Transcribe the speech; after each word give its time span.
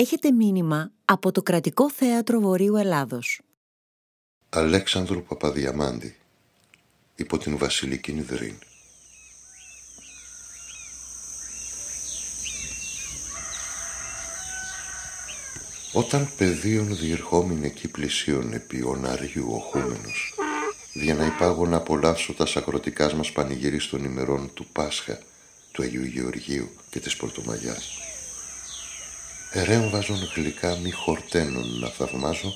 Έχετε 0.00 0.32
μήνυμα 0.32 0.92
από 1.04 1.32
το 1.32 1.42
Κρατικό 1.42 1.90
Θέατρο 1.90 2.40
Βορείου 2.40 2.76
Ελλάδος. 2.76 3.40
Αλέξανδρου 4.48 5.22
Παπαδιαμάντη 5.22 6.16
υπό 7.16 7.38
την 7.38 7.58
Βασιλική 7.58 8.12
Νιδρύν. 8.12 8.54
Όταν 15.92 16.28
πεδίων 16.36 16.96
διερχόμην 16.96 17.64
εκεί 17.64 17.88
πλησίων 17.88 18.52
επί 18.52 18.82
οναριού 18.82 19.46
οχούμενος, 19.50 20.34
για 20.92 21.14
να 21.14 21.26
υπάγω 21.26 21.66
να 21.66 21.76
απολαύσω 21.76 22.34
τα 22.34 22.46
σακρωτικά 22.46 23.14
μας 23.14 23.32
πανηγυρί 23.32 23.78
των 23.90 24.04
ημερών 24.04 24.50
του 24.54 24.66
Πάσχα, 24.72 25.18
του 25.72 25.82
Αγίου 25.82 26.04
Γεωργίου 26.04 26.70
και 26.90 27.00
της 27.00 27.16
Πορτομαγιάς. 27.16 28.09
Ερέμβαζον 29.52 30.30
γλυκά 30.34 30.76
μη 30.76 30.90
χορταίνων 30.90 31.78
να 31.78 31.88
θαυμάζω 31.88 32.54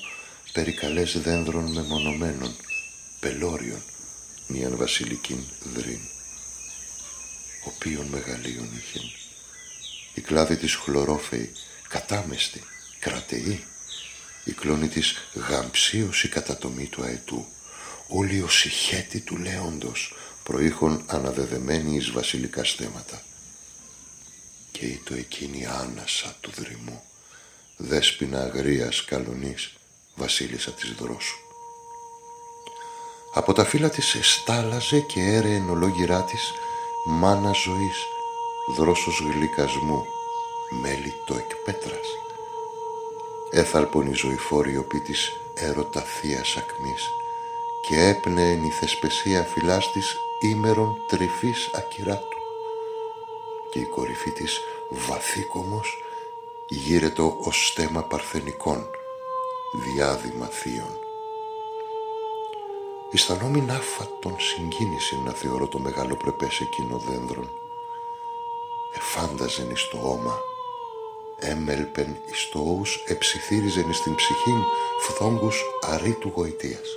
περικαλές 0.51 1.21
δένδρων 1.21 1.71
μεμονωμένων, 1.71 2.55
πελώριων, 3.19 3.83
μίαν 4.47 4.77
βασιλικήν 4.77 5.39
δρύν. 5.73 5.99
Οποίον 7.65 8.05
μεγαλείων 8.05 8.69
είχεν. 8.77 9.11
Η 10.13 10.21
κλάδη 10.21 10.57
της 10.57 10.75
χλωρόφεη, 10.75 11.51
κατάμεστη, 11.87 12.63
κρατεή, 12.99 13.63
η 14.43 14.51
κλόνη 14.51 14.87
της 14.87 15.15
γαμψίως 15.49 16.23
η 16.23 16.29
κατατομή 16.29 16.85
του 16.85 17.03
αετού, 17.03 17.47
όλοι 18.07 18.41
ο 18.41 18.49
συχέτη 18.49 19.19
του 19.19 19.37
λέοντος, 19.37 20.13
προήχων 20.43 21.03
αναδεδεμένη 21.05 21.95
εις 21.95 22.11
βασιλικά 22.11 22.63
στέματα. 22.63 23.23
Και 24.79 24.85
ήτο 24.85 25.13
εκείνη 25.13 25.65
άνασα 25.65 26.35
του 26.41 26.51
δρυμού, 26.55 27.03
δέσποινα 27.77 28.41
αγρίας 28.41 29.05
καλονής, 29.05 29.73
βασίλισσα 30.15 30.71
της 30.71 30.91
δρόσου. 30.91 31.37
Από 33.33 33.53
τα 33.53 33.65
φύλλα 33.65 33.89
της 33.89 34.15
εστάλαζε 34.15 34.99
και 34.99 35.19
έρεεν 35.19 35.69
ολόγυρά 35.69 36.23
της 36.23 36.51
μάνα 37.07 37.51
ζωής, 37.51 38.05
δρόσος 38.77 39.19
γλυκασμού, 39.19 40.05
μέλι 40.81 41.13
το 41.25 41.35
εκπέτρας. 41.35 42.07
Έθαλπον 43.51 44.07
η 44.07 44.13
ζωηφόρη 44.13 44.77
οπή 44.77 44.99
της 44.99 45.31
έρωτα 45.53 46.01
θείας 46.01 46.57
ακμής 46.57 47.09
και 47.87 48.07
έπνεεν 48.07 48.63
η 48.63 48.69
θεσπεσία 48.69 49.43
φυλάς 49.43 49.91
της 49.91 50.15
ήμερον 50.41 50.97
τρυφής 51.07 51.69
ακυράτου 51.73 52.34
και 53.75 53.81
η 53.81 53.85
κορυφή 53.85 54.31
της 54.31 54.61
βαθύκομος 54.89 56.03
γύρετο 56.67 57.37
ως 57.39 57.67
στέμα 57.67 58.03
παρθενικών 58.03 58.89
διάδημα 59.83 60.45
θείων. 60.45 60.99
Αισθανόμουν 63.11 63.69
άφατον 63.69 64.35
συγκίνηση 64.39 65.21
να 65.25 65.31
θεωρώ 65.31 65.67
το 65.67 65.79
μεγάλο 65.79 66.15
πρεπές 66.15 66.59
εκείνο 66.59 66.97
δένδρον. 66.97 67.49
Εφάνταζεν 68.95 69.69
εις 69.69 69.87
το 69.87 69.97
όμα, 70.03 70.39
έμελπεν 71.39 72.17
εις 72.25 72.49
το 72.49 72.59
όους 72.59 73.03
εψιθύριζεν 73.07 73.89
εις 73.89 74.01
την 74.01 74.15
ψυχήν 74.15 74.63
φθόγκους 74.99 75.63
αρήτου 75.81 76.31
γοητείας. 76.35 76.89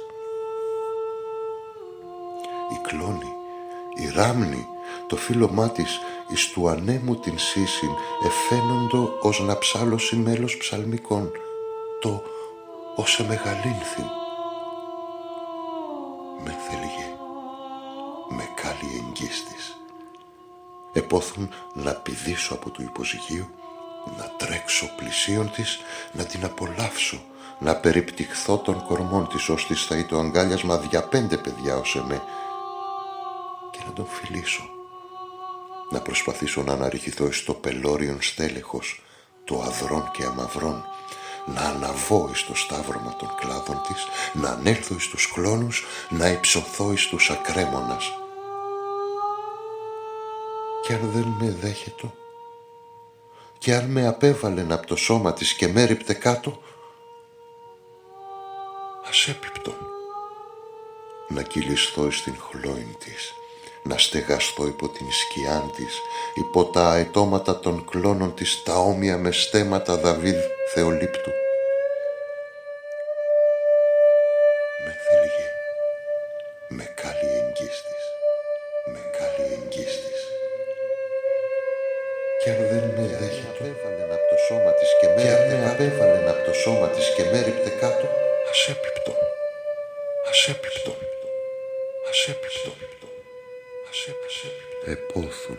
Η 2.73 2.89
κλόνη, 2.89 3.33
η 3.97 4.11
ράμνη, 4.15 4.67
το 5.09 5.17
φύλλωμά 5.17 5.71
της 5.71 5.99
εις 6.29 6.51
του 6.51 6.69
ανέμου 6.69 7.17
την 7.17 7.39
σύσιν 7.39 7.91
εφαίνοντο 8.25 9.19
ως 9.21 9.41
να 9.41 9.59
ψάλωση 9.59 10.17
μέλος 10.17 10.57
ψαλμικών, 10.57 11.31
το 12.01 12.23
ως 12.97 13.19
εμεγαλύνθην 13.19 14.05
με 16.45 16.57
θέλγε 16.69 17.09
με 18.29 18.49
κάλλη 18.63 19.05
εγγύστης. 19.05 19.81
Επόθουν 20.93 21.51
να 21.75 21.93
πηδήσω 21.93 22.55
από 22.55 22.71
το 22.71 22.83
υποζυγείο, 22.83 23.51
να 24.19 24.33
τρέξω 24.37 24.91
πλησίον 24.97 25.51
της, 25.51 25.79
να 26.13 26.25
την 26.25 26.45
απολαύσω, 26.45 27.21
να 27.59 27.77
περιπτυχθώ 27.77 28.59
των 28.59 28.85
κορμών 28.87 29.29
της, 29.29 29.49
ως 29.49 29.67
της 29.67 29.85
θα 29.85 30.07
το 30.07 30.19
αγκάλιασμα 30.19 30.77
δια 30.79 31.03
πέντε 31.03 31.37
παιδιά 31.37 31.77
ως 31.77 31.97
εμέ 31.97 32.23
και 33.71 33.79
να 33.87 33.93
τον 33.93 34.07
φιλήσω. 34.07 34.78
Να 35.91 36.01
προσπαθήσω 36.01 36.63
να 36.63 36.73
αναρριχηθώ 36.73 37.27
εις 37.27 37.45
το 37.45 37.55
πελώριον 37.55 38.23
στέλεχος, 38.23 39.03
το 39.45 39.61
αδρών 39.61 40.11
και 40.11 40.25
αμαυρών, 40.25 40.85
να 41.47 41.61
αναβώ 41.61 42.29
εις 42.33 42.45
το 42.45 42.55
σταύρωμα 42.55 43.17
των 43.17 43.35
κλάδων 43.41 43.83
της, 43.87 44.07
να 44.33 44.49
ανέλθω 44.49 44.95
εις 44.95 45.09
τους 45.09 45.33
κλόνους, 45.33 45.85
να 46.11 46.29
υψωθώ 46.29 46.93
εις 46.93 47.07
τους 47.07 47.31
ακρέμονας. 47.31 48.13
Κι 50.83 50.93
αν 50.93 51.11
δεν 51.11 51.35
με 51.39 51.51
δέχετο, 51.61 52.13
και 53.59 53.75
αν 53.75 53.91
με 53.91 54.07
απέβαλεν 54.07 54.73
από 54.73 54.87
το 54.87 54.97
σώμα 54.97 55.33
της 55.33 55.55
και 55.55 55.69
μέριπτε 55.69 56.15
κάτω, 56.15 56.63
ας 59.09 59.29
έπιπτον 59.29 59.77
να 61.29 61.43
κυλισθώ 61.43 62.07
εις 62.07 62.23
την 62.23 62.37
χλόιν 62.39 62.97
της, 62.99 63.33
να 63.83 63.99
στεγαστώ 63.99 64.67
υπό 64.67 64.89
την 64.89 65.07
σκιάν 65.13 65.71
της, 65.77 65.95
υπό 66.35 66.65
τα 66.65 66.89
αετώματα 66.89 67.59
των 67.59 67.85
κλώνων 67.91 68.35
της 68.35 68.63
τα 68.65 68.75
όμοια 68.77 69.19
με 69.19 69.31
στέματα 69.31 69.97
Δαβίδ 69.97 70.37
Θεολύπτου. 70.75 71.31
Με 74.85 74.93
θέλγε, 75.07 75.49
με 76.69 76.85
καλή 76.95 77.31
εγγύστης, 77.41 78.05
με 78.93 79.01
καλή 79.19 79.47
εγγύστης. 79.53 80.21
Κι 82.43 82.51
αν 82.51 82.57
δεν 82.57 82.85
με 82.97 83.07
δέχεται, 83.21 83.49
απέβαλεν 83.51 84.13
από 84.13 84.27
το 84.31 84.37
σώμα 84.47 84.73
της 84.73 84.91
και 85.01 85.09
με 85.17 85.71
απέβαλεν 85.71 86.29
από 86.29 86.45
το 86.47 86.53
σώμα 86.53 86.89
της 86.89 87.15
και 87.15 87.23
μέριπτε 87.33 87.71
κάτω, 87.81 88.07
ας 88.51 88.69
έπιπτον, 88.69 89.19
ας 90.31 90.49
Επόθουν. 94.85 95.59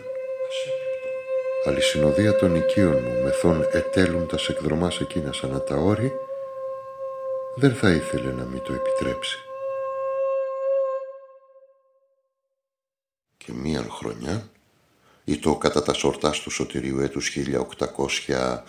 Αλυσινοδία 1.66 2.36
των 2.36 2.54
οικείων 2.54 3.02
μου 3.02 3.22
μεθόν 3.22 3.66
ετέλουν 3.72 4.26
τα 4.26 4.38
εκδρομάς 4.48 5.00
εκείνας 5.00 5.36
σαν 5.36 5.64
τα 5.68 5.76
όρη, 5.76 6.12
δεν 7.56 7.74
θα 7.74 7.90
ήθελε 7.90 8.32
να 8.32 8.44
μην 8.44 8.62
το 8.62 8.72
επιτρέψει. 8.72 9.38
Και 13.36 13.52
μίαν 13.52 13.90
χρονιά, 13.90 14.50
ή 15.24 15.38
το 15.38 15.56
κατά 15.56 15.82
τα 15.82 15.92
σορτάς 15.92 16.40
του 16.40 16.50
Σωτηρίου 16.50 17.00
έτους 17.00 17.30
1800, 17.30 18.64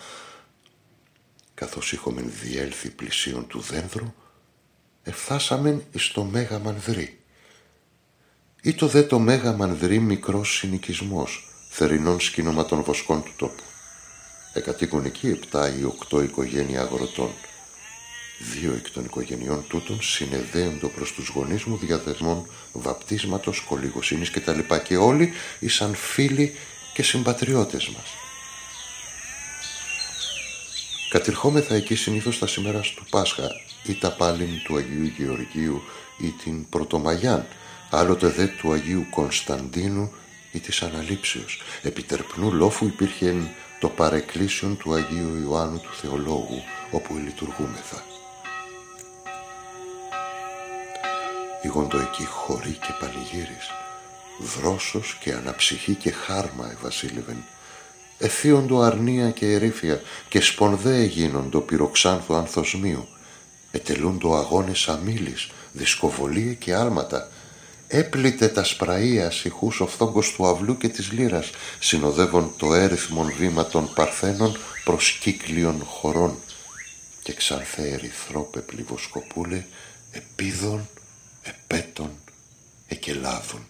καθώς 1.54 1.92
είχομεν 1.92 2.32
διέλθει 2.42 2.90
πλησίον 2.90 3.46
του 3.46 3.60
δένδρου, 3.60 4.14
εφθάσαμεν 5.02 5.84
εις 5.92 6.08
το 6.08 6.24
Μέγα 6.24 6.58
Μανδρή. 6.58 7.21
Ή 8.64 8.74
το 8.74 8.86
δε 8.86 9.02
το 9.02 9.18
Μέγα 9.18 9.52
Μανδρή 9.52 9.98
μικρός 9.98 10.56
συνοικισμός, 10.56 11.48
θερινών 11.70 12.20
σκηνοματών 12.20 12.82
βοσκών 12.82 13.22
του 13.22 13.32
τόπου. 13.36 13.62
Εκατοίκουν 14.52 15.04
εκεί 15.04 15.28
επτά 15.28 15.78
ή 15.78 15.84
οκτώ 15.84 16.22
οικογένεια 16.22 16.80
αγροτών. 16.80 17.30
Δύο 18.52 18.72
εκ 18.72 18.90
των 18.90 19.04
οικογενειών 19.04 19.64
τούτων 19.68 20.02
συνεδέοντο 20.02 20.88
προς 20.88 21.12
τους 21.12 21.28
γονείς 21.28 21.64
μου 21.64 21.76
διαδεσμών 21.76 22.46
βαπτίσματος, 22.72 23.60
κολυγοσύνης 23.60 24.30
κτλ. 24.30 24.58
Και 24.84 24.96
όλοι 24.96 25.32
ήσαν 25.58 25.94
φίλοι 25.94 26.54
και 26.94 27.02
συμπατριώτες 27.02 27.88
μας. 27.88 28.06
Κατηρχόμεθα 31.10 31.74
εκεί 31.74 31.94
συνήθως 31.94 32.38
τα 32.38 32.46
σήμερα 32.46 32.80
του 32.80 33.04
Πάσχα 33.10 33.48
ή 33.86 33.94
τα 33.94 34.12
πάλιν 34.12 34.62
του 34.64 34.76
Αγίου 34.76 35.12
Γεωργίου 35.16 35.82
ή 36.18 36.28
την 36.28 36.68
Πρωτομαγιάν, 36.68 37.46
άλλοτε 37.94 38.28
δε 38.28 38.46
του 38.46 38.72
Αγίου 38.72 39.06
Κωνσταντίνου 39.10 40.12
ή 40.52 40.58
της 40.60 40.82
Αναλήψεως. 40.82 41.62
Επιτερπνού 41.82 42.52
λόφου 42.52 42.86
υπήρχε 42.86 43.54
το 43.80 43.88
παρεκκλήσιον 43.88 44.76
του 44.76 44.94
Αγίου 44.94 45.40
Ιωάννου 45.42 45.78
του 45.78 45.94
Θεολόγου, 46.00 46.62
όπου 46.90 47.16
λειτουργούμεθα. 47.16 48.04
Ήγοντο 51.62 51.98
εκεί 51.98 52.24
χωρί 52.24 52.70
και 52.70 52.92
πανηγύρις, 53.00 53.70
δρόσος 54.56 55.18
και 55.20 55.32
αναψυχή 55.32 55.94
και 55.94 56.10
χάρμα 56.10 56.70
ευασίλευεν. 56.70 57.44
Εθίοντο 58.18 58.80
αρνία 58.80 59.30
και 59.30 59.52
ερήφια 59.52 60.00
και 60.28 60.40
σπονδέ 60.40 61.02
γίνοντο 61.02 61.60
πυροξάνθου 61.60 62.34
ανθοσμίου. 62.34 63.08
Ετελούντο 63.70 64.36
αγώνες 64.36 64.88
αμήλης, 64.88 65.50
δισκοβολίε 65.72 66.52
και 66.52 66.74
άλματα, 66.74 67.28
έπλητε 67.94 68.48
τα 68.48 68.64
σπραΐα 68.64 69.32
ηχούς 69.44 69.80
ο 69.80 69.86
φθόγκος 69.86 70.32
του 70.32 70.46
αυλού 70.46 70.76
και 70.76 70.88
της 70.88 71.12
λύρας, 71.12 71.50
συνοδεύον 71.78 72.54
το 72.56 72.74
έριθμον 72.74 73.32
βήμα 73.38 73.66
των 73.66 73.92
παρθένων 73.94 74.56
προσκύκλιων 74.84 75.84
χωρών 75.84 76.38
και 77.22 77.32
ξανθέ 77.32 77.88
ερυθρόπε 77.88 78.60
πληβοσκοπούλε 78.60 79.64
επίδων, 80.10 80.88
επέτων, 81.42 82.10
εκελάδων. 82.88 83.66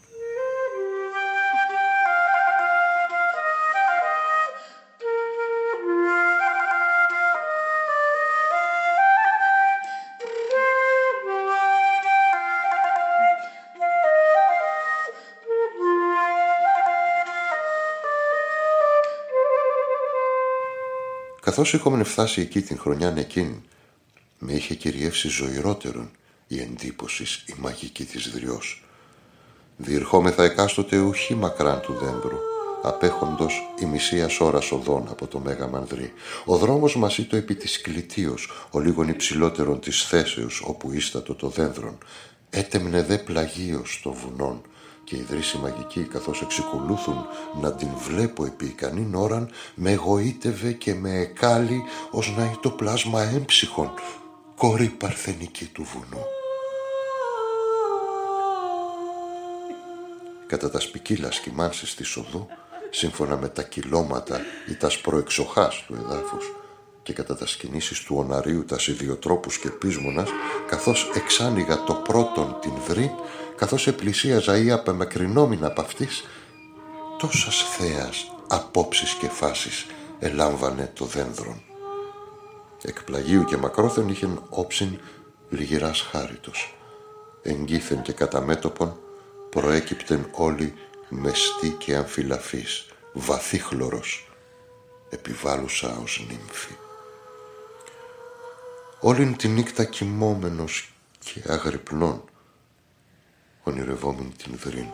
Καθώς 21.53 21.73
είχαμε 21.73 22.05
φτάσει 22.05 22.41
εκεί 22.41 22.61
την 22.61 22.79
χρονιά 22.79 23.15
εκείνη, 23.17 23.63
με 24.39 24.53
είχε 24.53 24.75
κυριεύσει 24.75 25.29
ζωηρότερον 25.29 26.11
η 26.47 26.61
εντύπωσης 26.61 27.45
η 27.47 27.55
μαγική 27.59 28.05
της 28.05 28.31
δριός. 28.31 28.85
Διερχόμεθα 29.77 30.45
εκάστοτε 30.45 30.99
ουχή 30.99 31.35
μακράν 31.35 31.81
του 31.81 31.93
δέντρου, 31.93 32.39
απέχοντος 32.83 33.73
η 33.81 33.85
μισία 33.85 34.31
ώρα 34.39 34.59
οδόν 34.71 35.07
από 35.11 35.27
το 35.27 35.39
Μέγα 35.39 35.67
Μανδρή. 35.67 36.13
Ο 36.45 36.57
δρόμος 36.57 36.97
μας 36.97 37.19
ήτο 37.19 37.37
επί 37.37 37.55
της 37.55 37.81
κλητίος, 37.81 38.51
ο 38.71 38.79
λίγον 38.79 39.09
υψηλότερον 39.09 39.81
της 39.81 40.03
θέσεως 40.03 40.63
όπου 40.65 40.93
ίστατο 40.93 41.35
το 41.35 41.49
δένδρον. 41.49 41.99
Έτεμνε 42.51 43.03
δε 43.03 43.19
πλαγίος 43.19 44.01
το 44.03 44.13
βουνόν, 44.13 44.63
και 45.05 45.17
οι 45.17 45.27
δρύσοι 45.31 45.59
μαγικοί 45.59 46.03
καθώς 46.03 46.41
εξεκολούθουν 46.43 47.27
να 47.61 47.73
την 47.73 47.89
βλέπω 48.09 48.45
επί 48.45 48.65
ικανήν 48.65 49.15
ώραν 49.15 49.51
με 49.75 49.91
εγωίτευε 49.91 50.73
και 50.73 50.95
με 50.95 51.19
εκάλει 51.19 51.83
ως 52.11 52.35
να 52.37 52.45
είναι 52.45 52.59
το 52.63 52.71
πλάσμα 52.71 53.23
έμψυχων 53.23 53.91
κόρη 54.57 54.89
παρθενική 54.89 55.65
του 55.65 55.87
βουνού. 55.93 56.25
Κατά 60.47 60.71
τα 60.71 60.81
σπικίλα 60.81 61.31
σκημάνσεις 61.31 61.95
της 61.95 62.17
οδού 62.17 62.47
σύμφωνα 62.91 63.37
με 63.37 63.49
τα 63.49 63.63
κυλώματα 63.63 64.41
ή 64.69 64.75
τας 64.75 64.93
σπροεξοχάς 64.93 65.85
του 65.87 65.95
εδάφους 65.95 66.53
και 67.03 67.13
κατά 67.13 67.37
τα 67.37 67.47
σκηνήσεις 67.47 68.01
του 68.01 68.17
οναρίου 68.19 68.65
τας 68.65 68.87
ιδιοτρόπους 68.87 69.59
και 69.59 69.71
πείσμονας 69.71 70.29
καθώς 70.67 71.11
εξάνοιγα 71.15 71.85
το 71.85 71.95
πρώτον 71.95 72.57
την 72.61 72.73
βρύν 72.87 73.11
καθώς 73.63 73.87
επλησίαζα 73.87 74.57
ή 74.57 74.71
απεμεκρινόμουν 74.71 75.65
από 75.65 75.81
αυτής, 75.81 76.25
τόσας 77.19 77.65
θέας 77.77 78.33
απόψεις 78.49 79.13
και 79.15 79.29
φάσεις 79.29 79.87
ελάμβανε 80.19 80.91
το 80.95 81.05
δένδρον. 81.05 81.63
Εκπλαγίου 82.83 83.45
και 83.45 83.57
μακρόθεν 83.57 84.09
είχεν 84.09 84.43
όψιν 84.49 84.99
λιγυράς 85.51 86.01
χάριτος. 86.01 86.75
Εγγύθεν 87.43 88.03
και 88.03 88.13
κατά 88.13 88.41
μέτωπον 88.41 88.97
προέκυπτεν 89.51 90.29
όλοι 90.33 90.75
μεστή 91.09 91.69
και 91.79 91.97
αμφιλαφής, 91.97 92.87
βαθύχλωρος, 93.13 94.31
επιβάλλουσα 95.11 95.99
ως 96.03 96.27
νύμφη. 96.29 96.75
Όλην 99.01 99.37
τη 99.37 99.49
νύχτα 99.49 99.85
κοιμόμενος 99.85 100.93
και 101.19 101.43
αγρυπνών, 101.47 102.25
ονειρευόμην 103.63 104.33
την 104.37 104.53
Δρύν, 104.65 104.87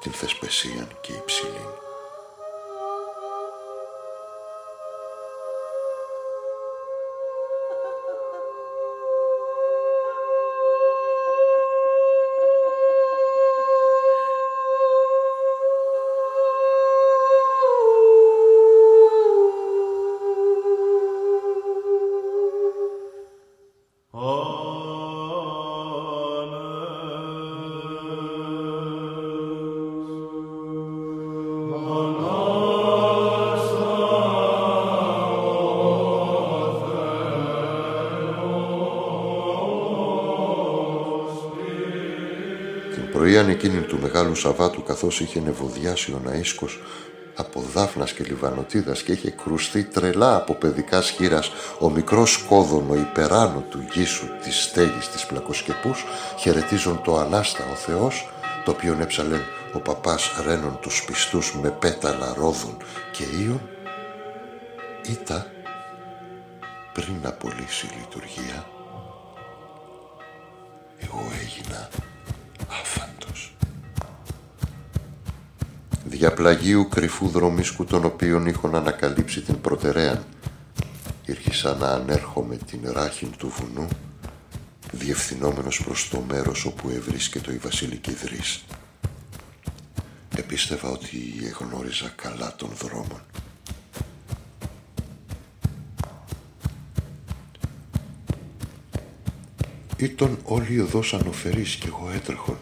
την 0.00 0.12
Θεσπεσίαν 0.12 0.88
και 1.00 1.12
Υψηλήν. 1.12 1.83
Εκείνη 43.66 43.82
του 43.82 43.98
Μεγάλου 44.00 44.34
Σαββάτου 44.34 44.82
καθώς 44.82 45.20
είχε 45.20 45.40
νευοδιάσει 45.40 46.12
ο 46.12 46.20
Ναΐσκος 46.26 46.78
από 47.34 47.60
δάφνας 47.60 48.12
και 48.12 48.24
λιβανοτίδας 48.24 49.02
και 49.02 49.12
είχε 49.12 49.30
κρουστεί 49.30 49.84
τρελά 49.84 50.36
από 50.36 50.54
παιδικά 50.54 51.02
σχήρας 51.02 51.50
ο 51.78 51.90
μικρός 51.90 52.44
κόδωνο 52.48 52.94
υπεράνω 52.94 53.64
του 53.70 53.84
γύσου 53.92 54.26
της 54.42 54.62
στέγης 54.62 55.08
της 55.08 55.26
πλακοσκεπούς 55.26 56.04
χαιρετίζον 56.38 57.02
το 57.04 57.16
Ανάστα 57.16 57.64
ο 57.72 57.74
Θεός 57.74 58.28
το 58.64 58.70
οποίο 58.70 58.96
έψαλεν 59.00 59.42
ο 59.72 59.78
παπάς 59.78 60.30
ρένων 60.46 60.78
τους 60.80 61.04
πιστούς 61.04 61.54
με 61.62 61.70
πέταλα 61.70 62.34
ρόδων 62.36 62.76
και 63.12 63.24
ίων 63.42 63.60
ήτα 65.10 65.46
πριν 66.92 67.20
απολύσει 67.22 67.86
η 67.86 67.98
λειτουργία 67.98 68.66
εγώ 71.00 71.22
έγινα 71.42 71.88
διαπλαγίου 76.14 76.88
κρυφού 76.88 77.28
δρομίσκου 77.28 77.84
των 77.84 78.04
οποίων 78.04 78.46
είχον 78.46 78.74
ανακαλύψει 78.74 79.40
την 79.40 79.60
προτεραίαν. 79.60 80.24
Ήρχισα 81.26 81.74
να 81.74 81.86
ανέρχομαι 81.86 82.56
την 82.56 82.80
ράχην 82.84 83.30
του 83.38 83.52
βουνού, 83.56 83.88
διευθυνόμενος 84.92 85.82
προς 85.84 86.08
το 86.08 86.24
μέρος 86.28 86.64
όπου 86.64 86.88
ευρίσκεται 86.88 87.52
η 87.52 87.56
βασιλική 87.56 88.12
δρύς. 88.12 88.64
Επίστευα 90.36 90.88
ότι 90.88 91.18
εγνώριζα 91.44 92.12
καλά 92.16 92.54
των 92.56 92.68
δρόμων. 92.78 93.20
Ήταν 99.96 100.38
όλοι 100.44 100.80
οδός 100.80 101.14
ανοφερείς 101.14 101.74
κι 101.74 101.86
εγώ 101.86 102.10
έτρεχον. 102.14 102.58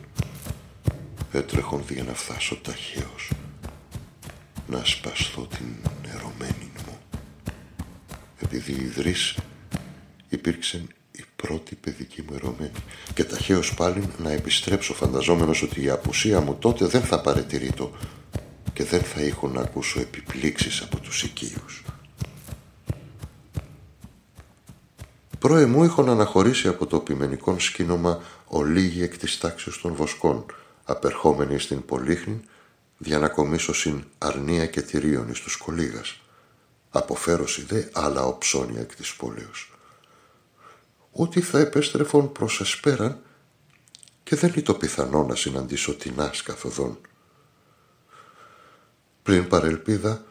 Έτρεχον 1.33 1.85
για 1.89 2.03
να 2.03 2.15
φτάσω 2.15 2.57
ταχαίως 2.57 3.31
να 4.67 4.85
σπαστώ 4.85 5.47
την 5.47 5.91
ερωμένη 6.15 6.73
μου. 6.87 6.99
Επειδή 8.41 8.73
η 8.73 8.87
Δρύς 8.87 9.37
υπήρξε 10.29 10.87
η 11.13 11.25
πρώτη 11.37 11.75
παιδική 11.75 12.23
μου 12.23 12.35
ερωμένη 12.35 12.73
και 13.15 13.25
ταχαίως 13.25 13.75
πάλι 13.75 14.09
να 14.19 14.31
επιστρέψω 14.31 14.95
φανταζόμενος 14.95 15.63
ότι 15.63 15.83
η 15.83 15.91
απουσία 15.91 16.41
μου 16.41 16.55
τότε 16.55 16.87
δεν 16.87 17.03
θα 17.03 17.21
παρετηρείτο 17.21 17.93
και 18.73 18.85
δεν 18.85 19.01
θα 19.01 19.21
έχω 19.21 19.49
να 19.49 19.61
ακούσω 19.61 20.01
επιπλήξεις 20.01 20.81
από 20.81 21.01
τους 21.01 21.23
οικείους. 21.23 21.85
Πρόε 25.39 25.67
μου 25.67 25.85
είχον 25.85 26.09
αναχωρήσει 26.09 26.69
από 26.69 26.87
το 26.87 26.99
ποιμενικό 26.99 27.59
σκήνομα 27.59 28.21
ολίγη 28.47 29.03
εκ 29.03 29.19
της 29.19 29.39
τάξης 29.39 29.81
των 29.81 29.95
βοσκών, 29.95 30.47
απερχόμενοι 30.93 31.59
στην 31.59 31.85
Πολύχνη 31.85 32.41
συν 33.73 34.05
αρνία 34.19 34.67
και 34.67 34.83
τυρίων 34.83 35.29
εις 35.29 35.41
τους 35.41 35.57
κολίγας. 35.57 36.21
Αποφέρωση 36.91 37.63
δε 37.65 37.85
άλλα 37.93 38.25
οψώνια 38.25 38.81
εκ 38.81 38.95
της 38.97 39.15
πόλεως. 39.15 39.73
Ότι 41.13 41.41
θα 41.41 41.59
επέστρεφον 41.59 42.33
προς 42.33 42.61
εσπέραν 42.61 43.21
και 44.23 44.37
δεν 44.37 44.51
είναι 44.51 44.63
το 44.63 44.75
πιθανό 44.75 45.25
να 45.25 45.35
συναντήσω 45.35 45.95
τεινάς 45.95 46.43
καθοδόν. 46.43 46.99
Πριν 49.23 49.49
παρελπίδα, 49.49 50.25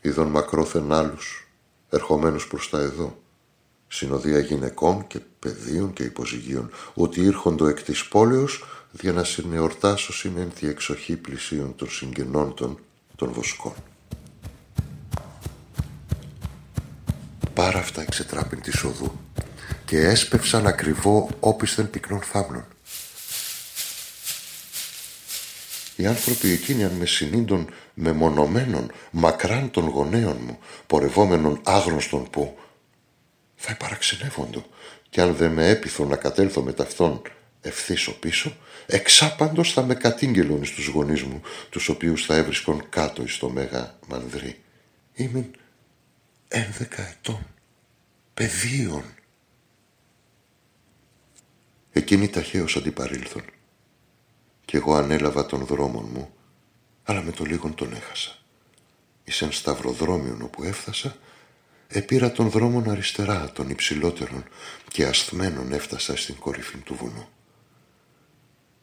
είδων 0.00 0.28
μακρόθεν 0.28 0.92
άλλους, 0.92 1.48
ερχομένους 1.90 2.46
προς 2.46 2.70
τα 2.70 2.78
εδώ, 2.78 3.22
συνοδεία 3.88 4.38
γυναικών 4.38 5.06
και 5.06 5.20
παιδίων 5.38 5.92
και 5.92 6.02
υποζυγίων, 6.02 6.70
ότι 6.94 7.20
ήρχοντο 7.20 7.66
εκ 7.66 7.82
της 7.82 8.08
πόλεως 8.08 8.64
για 8.90 9.12
να 9.12 9.24
συνεορτάσω 9.24 10.12
συνένθη 10.12 10.68
εξοχή 10.68 11.16
πλησίων 11.16 11.74
των 11.76 11.90
συγγενών 11.90 12.54
των, 12.54 12.78
των 13.16 13.32
βοσκών. 13.32 13.74
Πάρα 17.54 17.78
αυτά 17.78 18.02
εξετράπην 18.02 18.60
της 18.60 18.84
οδού 18.84 19.20
και 19.84 19.98
έσπευσαν 19.98 20.66
ακριβώ 20.66 21.28
όπισθεν 21.40 21.90
πυκνών 21.90 22.20
θάμνων. 22.20 22.64
Οι 25.96 26.06
άνθρωποι 26.06 26.50
εκείνοι 26.50 26.84
αν 26.84 26.92
με 26.92 27.06
συνήντων 27.06 27.70
μεμονωμένων 27.94 28.92
μακράν 29.10 29.70
των 29.70 29.88
γονέων 29.88 30.36
μου, 30.46 30.58
πορευόμενων 30.86 31.60
άγνωστον 31.64 32.30
που 32.30 32.58
θα 33.56 33.72
υπαραξενεύοντο 33.72 34.64
και 35.10 35.20
αν 35.20 35.34
δεν 35.34 35.52
με 35.52 35.68
έπιθω 35.68 36.04
να 36.04 36.16
κατέλθω 36.16 36.62
με 36.62 36.72
ταυτόν 36.72 37.22
ευθύσω 37.60 38.12
πίσω, 38.12 38.56
εξάπαντος 38.90 39.72
θα 39.72 39.82
με 39.82 39.94
κατήγγελον 39.94 40.64
στους 40.64 40.86
γονείς 40.86 41.22
μου, 41.22 41.42
τους 41.70 41.88
οποίους 41.88 42.24
θα 42.24 42.34
έβρισκον 42.34 42.88
κάτω 42.88 43.22
εις 43.22 43.38
το 43.38 43.50
μέγα 43.50 43.98
μανδρή. 44.08 44.60
Είμαι 45.14 45.50
ένδεκα 46.48 47.08
ετών, 47.08 47.46
παιδίων. 48.34 49.04
Εκείνοι 51.92 52.28
ταχαίως 52.28 52.76
αντιπαρήλθον 52.76 53.42
κι 54.70 54.76
εγώ 54.76 54.94
ανέλαβα 54.94 55.46
τον 55.46 55.64
δρόμον 55.64 56.08
μου, 56.12 56.34
αλλά 57.04 57.22
με 57.22 57.30
το 57.30 57.44
λίγον 57.44 57.74
τον 57.74 57.92
έχασα. 57.92 58.36
Εις 59.24 59.42
εν 59.42 59.52
σταυροδρόμιον 59.52 60.42
όπου 60.42 60.62
έφτασα, 60.62 61.16
επήρα 61.88 62.32
τον 62.32 62.50
δρόμον 62.50 62.90
αριστερά 62.90 63.52
των 63.52 63.70
υψηλότερων 63.70 64.44
και 64.88 65.06
ασθμένων 65.06 65.72
έφτασα 65.72 66.16
στην 66.16 66.36
κορυφή 66.36 66.76
του 66.76 66.94
βουνού. 66.94 67.28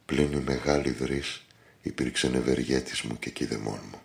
Πλην 0.08 0.32
η 0.32 0.44
μεγάλη 0.46 0.92
δρύς 0.92 1.42
υπήρξε 1.82 2.28
ευεργέτης 2.28 3.02
μου 3.02 3.20
και 3.20 3.30
κηδεμόν 3.30 3.80
μου. 3.92 4.02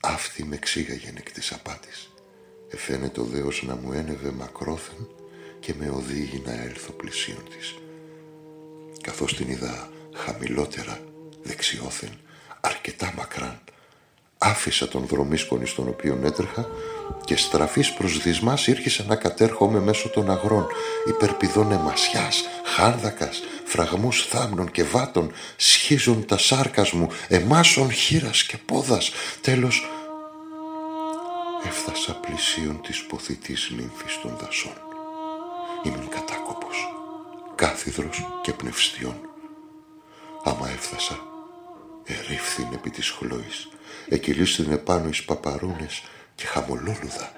Αυτή 0.00 0.44
με 0.44 0.56
ξύγαγε 0.56 1.12
εκ 1.16 1.32
της 1.32 1.52
απάτης. 1.52 2.10
Εφαίνεται 2.70 3.20
ο 3.20 3.24
Δέος 3.24 3.62
να 3.66 3.76
μου 3.76 3.92
ένευε 3.92 4.30
μακρόθεν 4.30 5.08
και 5.60 5.74
με 5.78 5.88
οδήγει 5.88 6.42
να 6.44 6.52
έλθω 6.62 6.92
πλησίον 6.92 7.44
της. 7.50 7.74
Καθώς 9.00 9.36
την 9.36 9.48
είδα 9.48 9.88
χαμηλότερα, 10.14 11.00
δεξιόθεν, 11.42 12.18
αρκετά 12.60 13.12
μακράν. 13.16 13.60
Άφησα 14.38 14.88
τον 14.88 15.06
δρομίσκονη 15.06 15.66
στον 15.66 15.88
οποίο 15.88 16.20
έτρεχα 16.24 16.68
και 17.24 17.36
στραφής 17.36 17.92
προς 17.92 18.22
δυσμάς 18.22 18.66
ήρχισα 18.66 19.04
να 19.04 19.16
κατέρχομαι 19.16 19.80
μέσω 19.80 20.08
των 20.08 20.30
αγρών, 20.30 20.66
υπερπηδών 21.06 21.72
εμασιάς, 21.72 22.44
χάρδακας, 22.64 23.40
φραγμούς 23.68 24.26
θάμνων 24.26 24.70
και 24.70 24.84
βάτων, 24.84 25.32
σχίζουν 25.56 26.26
τα 26.26 26.38
σάρκας 26.38 26.92
μου, 26.92 27.08
εμάσων 27.28 27.92
χείρας 27.92 28.42
και 28.42 28.56
πόδας. 28.56 29.10
Τέλος, 29.40 29.88
έφτασα 31.66 32.14
πλησίον 32.14 32.80
της 32.82 33.06
ποθητής 33.06 33.70
νύμφης 33.76 34.20
των 34.22 34.36
δασών. 34.40 34.72
Ήμουν 35.84 36.08
κατάκοπος, 36.08 36.76
κάθιδρος 37.54 38.26
και 38.42 38.52
πνευστιών. 38.52 39.20
Άμα 40.44 40.68
έφτασα, 40.68 41.18
ερήφθην 42.04 42.68
επί 42.72 42.90
της 42.90 43.10
χλώης, 43.10 43.68
εκυλίστην 44.08 44.72
επάνω 44.72 45.08
εις 45.08 45.24
παπαρούνες 45.24 46.02
και 46.34 46.46
χαμολόλουδα. 46.46 47.32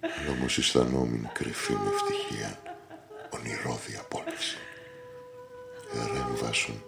Αλλά 0.00 0.30
όμως 0.38 0.58
αισθανόμην 0.58 1.28
κρυφήν 1.32 1.78
ευτυχία, 1.92 2.62
ονειρώδη 3.30 3.96
απόλυση. 4.00 4.56
Ερέμβασον, 5.94 6.82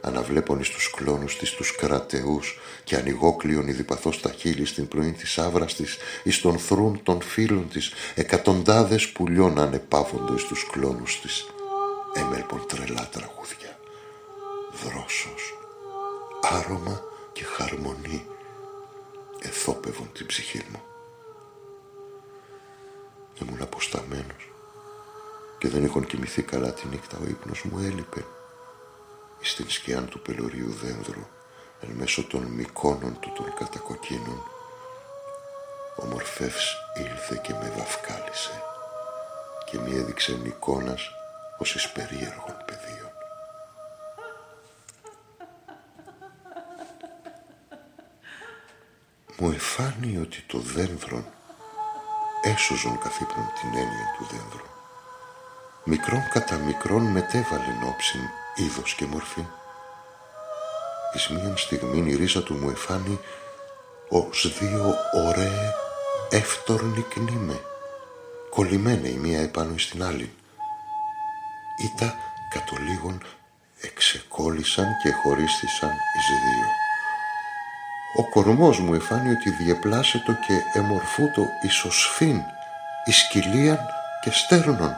αναβλέπων 0.00 0.60
εις 0.60 0.68
τους 0.68 0.90
κλόνους 0.90 1.36
της 1.36 1.50
τους 1.50 1.74
κρατεούς 1.74 2.58
και 2.84 2.96
ανοιγόκλειον 2.96 3.74
διπαθώς 3.74 4.20
τα 4.20 4.30
χείλη 4.30 4.66
στην 4.66 4.88
πρωί 4.88 5.12
της 5.12 5.38
άβρας 5.38 5.74
της 5.74 5.96
εις 6.22 6.40
τον 6.40 6.58
θρούν 6.58 7.02
των 7.02 7.22
φίλων 7.22 7.68
της 7.68 7.92
εκατοντάδες 8.14 9.08
πουλιών 9.08 9.58
ανεπάβοντο 9.58 10.34
εις 10.34 10.44
τους 10.44 10.66
κλόνους 10.70 11.20
της. 11.20 11.46
Έμελπον 12.14 12.66
τρελά 12.66 13.08
τραγούδια. 13.12 13.78
Δρόσος, 14.84 15.58
άρωμα 16.40 17.02
και 17.32 17.44
χαρμονή 17.44 18.26
εθόπευον 19.40 20.12
την 20.12 20.26
ψυχή 20.26 20.62
μου. 20.72 20.80
Ήμουν 23.42 23.62
αποσταμένος 23.62 24.50
και 25.58 25.68
δεν 25.68 25.84
είχον 25.84 26.06
κοιμηθεί 26.06 26.42
καλά 26.42 26.72
τη 26.72 26.86
νύχτα. 26.88 27.18
Ο 27.22 27.24
ύπνος 27.28 27.62
μου 27.62 27.78
έλειπε 27.78 28.24
στην 29.40 29.70
σκιά 29.70 30.02
του 30.02 30.20
πελωρίου 30.20 30.72
δένδρου 30.72 31.26
εν 31.80 31.88
μέσω 31.88 32.24
των 32.24 32.42
μικόνων 32.42 33.20
του 33.20 33.32
των 33.36 33.54
κατακοκκίνων 33.54 34.42
ο 35.96 36.04
Μορφεύς 36.06 36.76
ήλθε 36.96 37.40
και 37.42 37.52
με 37.52 37.72
δαυκάλισε 37.76 38.62
και 39.70 39.78
μη 39.78 39.96
έδειξε 39.96 40.32
εικόνας 40.44 41.10
ως 41.58 41.74
εις 41.74 41.88
περίεργων 41.88 42.56
πεδίων. 42.66 43.16
μου 49.38 49.50
εφάνει 49.50 50.16
ότι 50.16 50.44
το 50.46 50.58
δένδρον 50.58 51.24
έσωζον 52.42 52.98
καθύπνον 52.98 53.46
την 53.60 53.68
έννοια 53.68 54.14
του 54.18 54.26
δένδρου. 54.30 54.75
Μικρόν 55.88 56.28
κατά 56.28 56.56
μικρόν 56.56 57.02
μετέβαλε 57.02 57.72
όψιν 57.88 58.20
είδος 58.54 58.94
και 58.94 59.04
μορφή. 59.04 59.44
Εις 61.14 61.28
μίαν 61.28 61.56
στιγμή 61.56 62.10
η 62.10 62.14
ρίζα 62.14 62.42
του 62.42 62.54
μου 62.54 62.70
εφάνει 62.70 63.18
ως 64.08 64.58
δύο 64.58 64.94
ωραίε 65.26 65.74
εύτορνη 66.30 67.00
κνήμε, 67.00 67.60
κολλημένα 68.50 69.08
η 69.08 69.12
μία 69.12 69.40
επάνω 69.40 69.78
στην 69.78 70.04
άλλη. 70.04 70.32
Ήτα 71.84 72.14
κατ' 72.50 72.70
εξεκόλλησαν 73.80 74.96
και 75.02 75.10
χωρίστησαν 75.12 75.90
εις 75.90 76.26
δύο. 76.26 76.68
Ο 78.16 78.28
κορμός 78.30 78.80
μου 78.80 78.94
εφάνει 78.94 79.30
ότι 79.30 79.50
διεπλάσετο 79.50 80.32
και 80.32 80.78
εμορφούτο 80.78 81.46
ισοσφήν, 81.62 82.40
ισκυλίαν 83.04 83.78
και 84.22 84.30
στέρνων, 84.30 84.96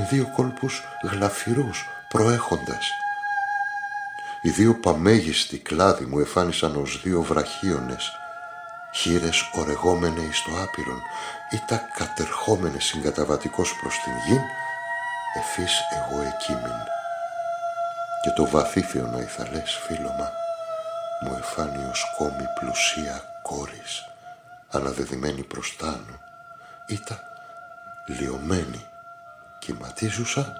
με 0.00 0.06
δύο 0.10 0.26
κόλπους 0.36 0.82
γλαφυρούς 1.02 1.88
προέχοντας. 2.08 2.90
Οι 4.42 4.50
δύο 4.50 4.74
παμέγιστοι 4.74 5.58
κλάδοι 5.58 6.04
μου 6.04 6.18
εφάνισαν 6.18 6.76
ως 6.76 7.00
δύο 7.02 7.22
βραχίονες, 7.22 8.12
χείρες 8.94 9.50
ορεγόμενες 9.52 10.24
εις 10.24 10.42
το 10.42 10.50
άπειρον, 10.62 11.02
ή 11.50 11.62
τα 11.66 11.88
κατερχόμενες 11.94 12.84
συγκαταβατικός 12.84 13.74
προς 13.80 13.94
την 13.98 14.12
γη, 14.26 14.40
εφής 15.38 15.80
εγώ 15.92 16.22
εκείμην. 16.22 16.80
Και 18.22 18.30
το 18.36 18.46
βαθύφιο 18.46 19.06
να 19.06 19.20
ηθαλές 19.20 19.80
φίλωμα, 19.86 20.30
μου 21.22 21.36
εφάνει 21.38 21.84
ως 21.90 22.04
κόμη 22.16 22.46
πλουσία 22.60 23.22
κόρης, 23.42 24.08
αναδεδειμένη 24.70 25.42
προς 25.42 25.76
τ' 25.76 25.84
Ήτα 26.86 27.20
λιωμένη, 28.06 28.89
κυματίζουσα, 29.60 30.52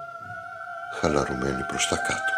χαλαρωμένη 0.99 1.63
προς 1.63 1.87
τα 1.87 1.95
κάτω. 1.95 2.33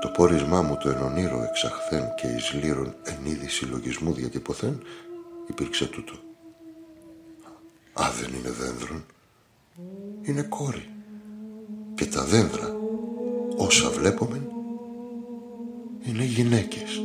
Το 0.00 0.08
πόρισμά 0.08 0.62
μου 0.62 0.76
το 0.76 0.88
ενονήρο 0.88 1.42
εξαχθέν 1.42 2.14
και 2.14 2.26
εις 2.26 2.52
λύρων 2.52 2.94
εν 3.02 3.24
είδη 3.24 3.48
συλλογισμού 3.48 4.12
διατυπωθέν 4.12 4.82
υπήρξε 5.48 5.86
τούτο. 5.86 6.12
Α, 7.92 8.10
δεν 8.20 8.34
είναι 8.34 8.50
δένδρον. 8.50 9.04
Είναι 10.22 10.42
κόρη. 10.42 10.88
Και 11.94 12.06
τα 12.06 12.24
δένδρα, 12.24 12.74
όσα 13.56 13.90
βλέπουμε, 13.90 14.42
είναι 16.06 16.24
γυναίκες. 16.24 17.00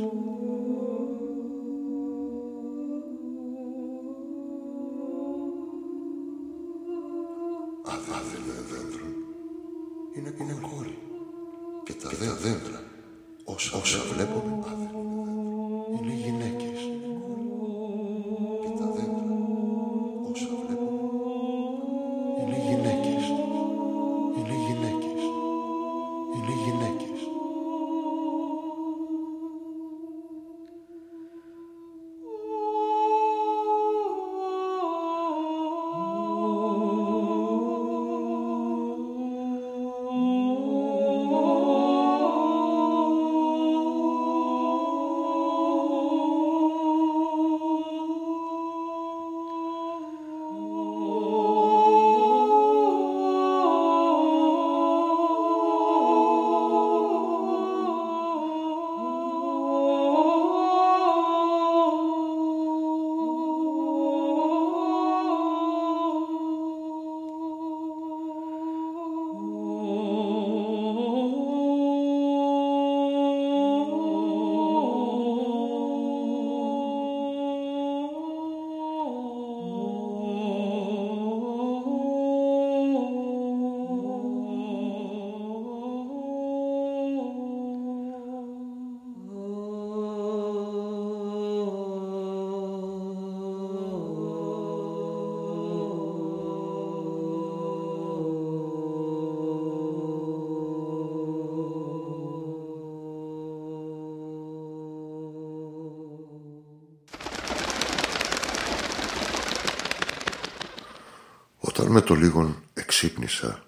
Με 111.96 112.02
το 112.02 112.14
λίγον 112.14 112.62
εξύπνησα, 112.74 113.64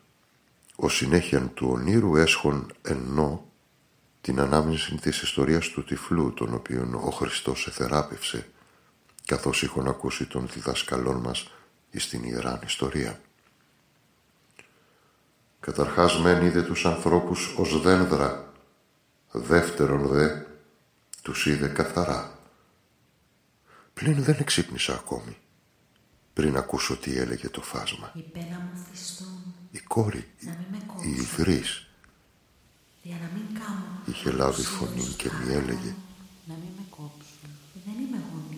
ο 0.76 0.88
συνέχεια 0.88 1.40
του 1.40 1.68
ονείρου 1.70 2.16
έσχον 2.16 2.72
ενώ 2.82 3.46
την 4.20 4.40
ανάμνηση 4.40 4.94
της 4.94 5.22
ιστορίας 5.22 5.68
του 5.68 5.84
τυφλού, 5.84 6.34
τον 6.34 6.54
οποίον 6.54 6.94
ο 6.94 7.10
Χριστός 7.10 7.66
εθεράπευσε, 7.66 8.48
καθώς 9.26 9.62
είχον 9.62 9.88
ακούσει 9.88 10.26
τον 10.26 10.48
διδασκαλών 10.52 11.16
μας 11.16 11.50
εις 11.90 12.08
την 12.08 12.22
Ιεράν 12.22 12.60
Ιστορία. 12.64 13.20
Καταρχάς 15.60 16.18
μεν 16.20 16.44
είδε 16.44 16.62
τους 16.62 16.86
ανθρώπους 16.86 17.54
ως 17.56 17.80
δένδρα, 17.80 18.52
δεύτερον 19.30 20.06
δε 20.06 20.40
τους 21.22 21.46
είδε 21.46 21.68
καθαρά. 21.68 22.38
Πλην 23.94 24.22
δεν 24.22 24.36
εξύπνησα 24.38 24.94
ακόμη, 24.94 25.36
πριν 26.38 26.56
ακούσω 26.56 26.96
τι 26.96 27.16
έλεγε 27.16 27.48
το 27.48 27.60
φάσμα. 27.62 28.12
Η 28.14 28.20
πένα 28.20 28.58
μου 28.58 28.84
Η 29.70 29.78
κόρη, 29.78 30.28
η 31.04 31.10
Ιδρύς, 31.10 31.86
είχε 34.06 34.30
λάβει 34.30 34.62
φωνή 34.62 35.14
και 35.16 35.30
μη 35.32 35.52
έλεγε. 35.52 35.94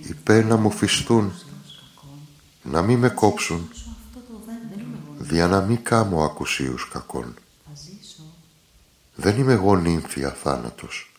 «Η 0.09 0.15
πένα 0.15 0.57
μου 0.57 0.71
φυστούν, 0.71 1.33
να 2.63 2.83
μη 2.83 2.97
με 2.97 3.09
κόψουν, 3.09 3.71
δια 5.19 5.47
να 5.47 5.61
μη 5.61 5.77
κάμω 5.77 6.25
ακουσίους 6.25 6.89
κακών. 6.89 7.35
Δεν 9.15 9.39
είμαι 9.39 9.53
εγώ 9.53 9.77
νύμφια 9.77 10.33
θάνατος. 10.33 11.13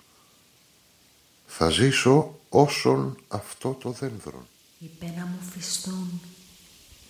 Θα 1.47 1.69
ζήσω 1.69 2.39
όσον 2.49 3.17
αυτό 3.27 3.73
το 3.73 3.91
δένδρον. 3.91 4.47
Η 4.79 4.89
πένα 4.99 5.25
μου 5.25 5.39
φυστούν, 5.51 6.21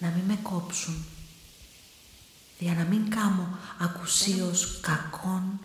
να 0.02 0.10
μη 0.10 0.22
με 0.28 0.40
κόψουν, 0.44 1.06
δια 2.60 2.74
να 2.74 2.84
μην 2.84 3.10
κάμω 3.10 3.58
ακουσίως 3.80 4.80
κακών. 4.80 5.60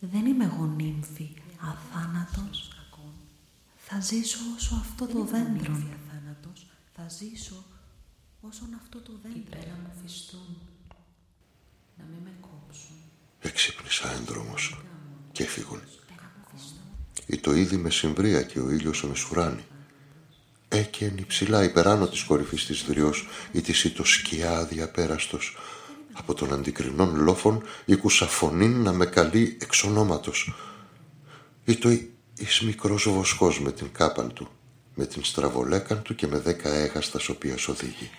Δεν 0.00 0.26
είμαι 0.26 0.44
εγώ 0.44 0.64
νύμφη, 0.66 1.28
αθάνατος. 1.58 2.66
Θα 3.94 4.00
ζήσω 4.00 4.38
όσο 4.56 4.74
αυτό 4.74 5.06
το 5.06 5.24
δέντρο. 5.24 5.72
αθάνατος. 5.72 6.66
Θα 6.94 7.08
ζήσω 7.08 7.64
όσον 8.40 8.74
αυτό 8.82 9.00
το 9.00 9.12
δέντρο. 9.22 9.38
Υπέρα 9.38 9.78
μου 9.82 9.92
φυστούν, 10.02 10.56
να 11.98 12.04
μην 12.04 12.22
με 12.24 12.32
κόψουν. 12.40 12.96
Εξύπνησα 13.40 14.12
ένδρομος 14.12 14.82
και 15.32 15.44
φύγουν. 15.44 15.80
Ή 17.26 17.38
το 17.38 17.54
είδη 17.54 17.76
με 17.76 17.90
συμβρία 17.90 18.42
και 18.42 18.60
ο 18.60 18.70
ήλιος 18.70 19.04
με 19.04 19.14
σουράνει. 19.14 19.64
Έκαινε 20.74 21.20
υψηλά 21.20 21.64
υπεράνω 21.64 22.08
της 22.08 22.22
κορυφής 22.22 22.66
της 22.66 22.84
δριός 22.88 23.28
ή 23.52 23.60
της 23.60 23.84
ή 23.84 23.90
το 23.90 24.04
σκιά 24.04 24.58
αδιαπέραστος 24.58 25.56
από 26.12 26.34
τον 26.34 26.52
αντικρινών 26.52 27.16
λόφων 27.16 27.62
ήκουσα 27.84 28.26
φωνή 28.26 28.68
να 28.68 28.92
με 28.92 29.06
καλεί 29.06 29.56
εξ 29.60 29.82
ονόματος. 29.82 30.54
Ή 31.64 31.76
το 31.76 31.88
εις 32.36 32.60
μικρός 32.60 33.08
βοσκός 33.08 33.60
με 33.60 33.72
την 33.72 33.92
κάπαν 33.92 34.32
του, 34.32 34.48
με 34.94 35.06
την 35.06 35.24
στραβολέκαν 35.24 36.02
του 36.02 36.14
και 36.14 36.26
με 36.26 36.38
δέκα 36.38 36.74
έγαστας 36.74 37.28
οποίας 37.28 37.68
οδήγει. 37.68 38.10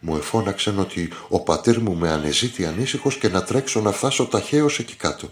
Μου 0.00 0.16
εφώναξαν 0.16 0.78
ότι 0.78 1.08
ο 1.28 1.40
πατήρ 1.40 1.80
μου 1.80 1.94
με 1.94 2.10
ανεζήτη 2.10 2.66
ανήσυχος 2.66 3.16
και 3.16 3.28
να 3.28 3.42
τρέξω 3.42 3.80
να 3.80 3.92
φτάσω 3.92 4.26
ταχαίως 4.26 4.78
εκεί 4.78 4.94
κάτω. 4.94 5.30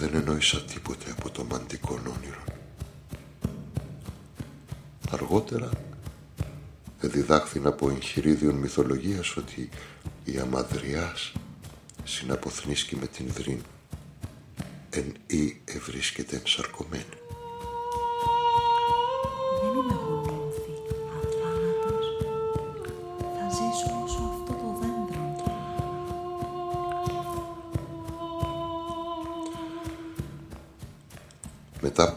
Δεν 0.00 0.14
εννοήσα 0.14 0.62
τίποτε 0.62 1.10
από 1.10 1.30
το 1.30 1.44
μαντικό 1.44 1.94
όνειρο. 1.94 2.44
Αργότερα 5.10 5.70
διδάχθην 7.00 7.66
από 7.66 7.90
εγχειρίδιον 7.90 8.54
μυθολογίας 8.54 9.36
ότι 9.36 9.68
η 10.24 10.38
αμαδριάς 10.38 11.32
συναποθνίσκει 12.04 12.96
με 12.96 13.06
την 13.06 13.26
δρύν 13.26 13.62
εν 14.90 15.14
ή 15.26 15.60
ευρίσκεται 15.64 16.36
ενσαρκωμένη. 16.36 17.19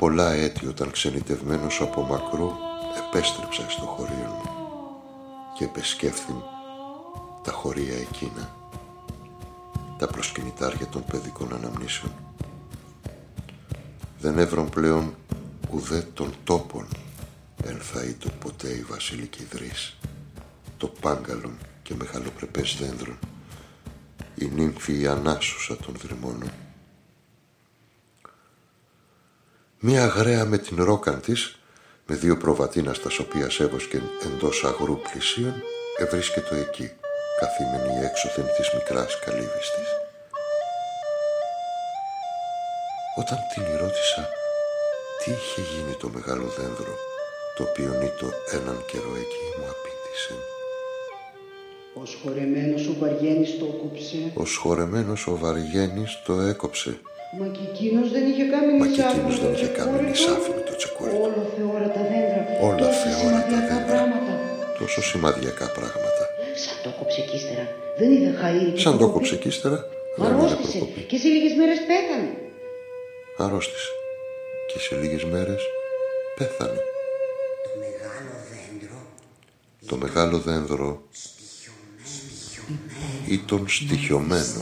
Πολλά 0.03 0.31
έτη 0.31 0.67
όταν 0.67 0.91
ξενιτευμένος 0.91 1.81
από 1.81 2.01
μακρό 2.01 2.57
επέστρεψα 3.07 3.69
στο 3.69 3.85
χωρίο 3.85 4.27
μου 4.27 4.49
και 5.57 5.63
επεσκέφθην 5.63 6.35
τα 7.43 7.51
χωρία 7.51 7.95
εκείνα, 7.97 8.55
τα 9.97 10.07
προσκυνητάρια 10.07 10.87
των 10.87 11.03
παιδικών 11.05 11.53
αναμνήσεων. 11.53 12.11
Δεν 14.19 14.37
έβρον 14.37 14.69
πλέον 14.69 15.15
ουδέ 15.71 16.07
των 16.13 16.33
τόπων 16.43 16.87
το 18.19 18.29
ποτέ 18.39 18.69
η 18.69 18.81
βασιλική 18.89 19.43
δρύς, 19.51 19.97
το 20.77 20.87
πάγκαλον 20.87 21.57
και 21.83 21.95
μεγαλοπρεπές 21.95 22.77
δένδρον, 22.79 23.17
η 24.35 24.45
νύμφη 24.45 24.99
η 24.99 25.07
ανάσουσα 25.07 25.77
των 25.77 25.95
δρυμώνων. 25.97 26.51
Μία 29.85 30.05
γραία 30.05 30.45
με 30.45 30.57
την 30.57 30.83
ρόκαν 30.83 31.21
της 31.21 31.59
με 32.07 32.15
δύο 32.15 32.37
προβατίνα 32.37 32.93
στα 32.93 33.09
οποία 33.21 33.49
σέβοσκε 33.49 34.01
εντός 34.25 34.63
αγρού 34.63 34.97
πλησίων, 34.97 35.53
ευρίσκεται 35.97 36.59
εκεί, 36.59 36.91
καθήμενη 37.39 38.05
έξωθεν 38.05 38.45
της 38.57 38.73
μικράς 38.73 39.19
καλύβης 39.25 39.67
της. 39.75 39.89
Όταν 43.21 43.37
την 43.53 43.63
ρώτησα 43.81 44.29
τι 45.19 45.31
είχε 45.31 45.61
γίνει 45.71 45.95
το 45.95 46.09
μεγάλο 46.09 46.47
δένδρο, 46.57 46.93
το 47.57 47.63
οποίο 47.63 47.89
νήτο 48.01 48.27
έναν 48.51 48.77
καιρό 48.89 49.13
εκεί 49.23 49.45
μου 49.57 49.67
απήντησε. 49.73 50.33
Ο 52.01 52.05
σχορεμένος 52.05 52.87
ο 52.87 52.95
Βαργένης 52.99 53.57
το 53.59 53.65
έκοψε. 53.65 54.31
Ο 54.33 54.45
σχορεμένος 54.45 55.27
ο 55.27 55.37
Βαργένης 55.37 56.21
το 56.25 56.33
έκοψε. 56.39 56.99
Μα 57.39 57.47
και 57.55 57.63
εκείνος 57.69 58.07
δεν 58.15 58.23
είχε 58.29 58.45
κάνει 58.53 58.71
Μα 58.81 58.87
και 58.95 59.01
εκείνος 59.07 59.35
δεν 59.41 59.51
είχε 59.53 59.69
κάνει 59.77 59.95
νησάφι 60.07 60.49
με 60.57 60.61
το 60.67 60.73
τσεκούρι 60.79 61.11
Όλα 61.25 61.43
θεόρατα 61.53 62.01
δέντρα. 62.09 62.41
Όλα 62.69 62.89
θεόρατα 63.01 63.57
δέντρα. 63.67 63.85
Πράγματα. 63.91 64.33
Τόσο 64.79 65.01
σημαδιακά 65.09 65.67
πράγματα. 65.77 66.23
Σαν 66.63 66.77
το 66.83 66.89
κόψε 66.97 67.21
κι 67.21 67.35
ύστερα. 67.35 67.65
Δεν 67.99 68.11
είδε 68.11 68.31
χαΐρι. 68.41 68.79
Σαν 68.83 68.97
το 68.97 69.09
κόψε 69.09 69.35
κι 69.35 69.47
ύστερα. 69.47 69.79
Αρρώστησε 70.25 70.79
και 71.09 71.17
σε 71.17 71.27
λίγες 71.27 71.53
μέρες 71.59 71.79
πέθανε. 71.89 72.31
Αρρώστησε 73.37 73.91
και 74.69 74.79
σε 74.79 74.95
λίγες 74.95 75.23
μέρες 75.23 75.61
πέθανε. 76.37 76.81
Το 77.63 77.69
μεγάλο 77.83 78.35
δέντρο. 78.51 78.97
Το 79.87 79.95
μεγάλο 79.95 80.37
δέντρο 80.37 81.01
ήταν 83.27 83.65
στοιχειωμένο. 83.67 84.61